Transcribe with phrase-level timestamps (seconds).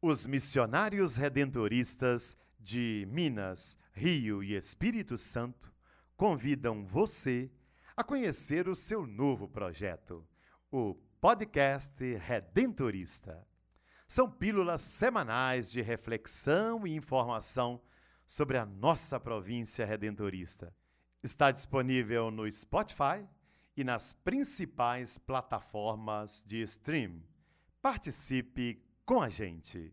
[0.00, 5.72] Os missionários redentoristas de Minas, Rio e Espírito Santo
[6.16, 7.50] convidam você
[7.96, 10.26] a conhecer o seu novo projeto,
[10.70, 13.46] o podcast Redentorista.
[14.06, 17.80] São pílulas semanais de reflexão e informação
[18.26, 20.74] sobre a nossa província redentorista.
[21.22, 23.26] Está disponível no Spotify
[23.74, 27.22] e nas principais plataformas de stream.
[27.80, 29.92] Participe com a gente.